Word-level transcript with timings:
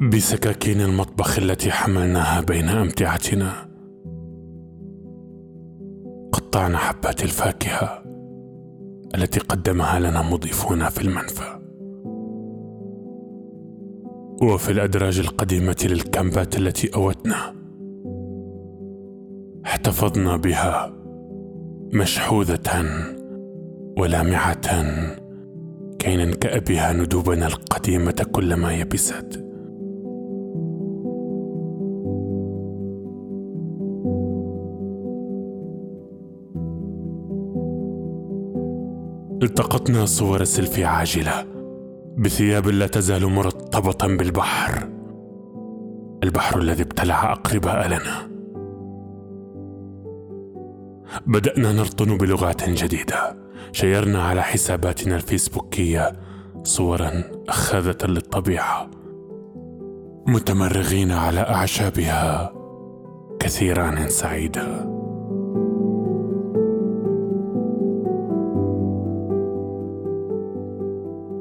بسكاكين 0.00 0.80
المطبخ 0.80 1.38
التي 1.38 1.70
حملناها 1.70 2.40
بين 2.40 2.68
أمتعتنا. 2.68 3.52
قطعنا 6.32 6.76
حبات 6.78 7.22
الفاكهة 7.22 8.02
التي 9.14 9.40
قدمها 9.40 9.98
لنا 9.98 10.22
مضيفونا 10.22 10.88
في 10.88 11.02
المنفى. 11.02 11.60
وفي 14.42 14.72
الأدراج 14.72 15.18
القديمة 15.18 15.76
للكامبات 15.84 16.56
التي 16.56 16.94
أوتنا 16.94 17.54
احتفظنا 19.66 20.36
بها 20.36 20.92
مشحوذة 21.92 22.84
ولامعة 23.98 24.82
كي 25.98 26.16
ننكأ 26.16 26.58
بها 26.58 26.92
ندوبنا 26.92 27.46
القديمة 27.46 28.26
كلما 28.32 28.72
يبست. 28.72 29.49
التقطنا 39.42 40.06
صور 40.06 40.44
سيلفي 40.44 40.84
عاجلة. 40.84 41.46
بثياب 42.18 42.68
لا 42.68 42.86
تزال 42.86 43.26
مرطبة 43.26 44.16
بالبحر. 44.16 44.88
البحر 46.24 46.58
الذي 46.58 46.82
ابتلع 46.82 47.32
اقرباء 47.32 47.88
لنا 47.88 48.28
بدأنا 51.26 51.72
نرطن 51.72 52.16
بلغات 52.16 52.70
جديدة. 52.70 53.36
شيرنا 53.72 54.22
على 54.22 54.42
حساباتنا 54.42 55.16
الفيسبوكية. 55.16 56.12
صورا 56.62 57.24
أخاذة 57.48 58.06
للطبيعة. 58.06 58.90
متمرغين 60.26 61.12
على 61.12 61.40
أعشابها. 61.40 62.52
كثيران 63.40 64.08
سعيده 64.08 65.00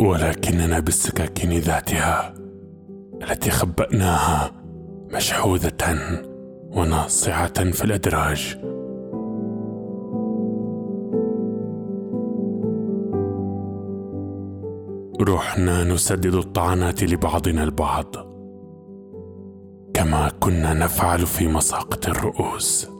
ولكننا 0.00 0.78
بالسكاكين 0.78 1.58
ذاتها 1.58 2.34
التي 3.22 3.50
خبأناها 3.50 4.52
مشحوذة 5.14 5.98
وناصعة 6.76 7.70
في 7.70 7.84
الأدراج. 7.84 8.58
رحنا 15.20 15.84
نسدد 15.84 16.34
الطعنات 16.34 17.02
لبعضنا 17.02 17.64
البعض 17.64 18.16
كما 19.94 20.30
كنا 20.40 20.74
نفعل 20.74 21.26
في 21.26 21.48
مساقط 21.48 22.08
الرؤوس. 22.08 22.97